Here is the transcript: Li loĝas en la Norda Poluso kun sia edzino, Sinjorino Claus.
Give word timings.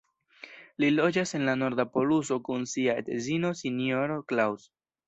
Li 0.83 0.89
loĝas 0.95 1.35
en 1.39 1.45
la 1.49 1.55
Norda 1.65 1.87
Poluso 1.99 2.41
kun 2.49 2.67
sia 2.75 2.99
edzino, 3.05 3.57
Sinjorino 3.63 4.21
Claus. 4.35 4.71